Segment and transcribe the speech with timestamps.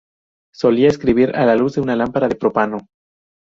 [0.51, 2.87] Solía escribir a la luz de una lámpara de propano.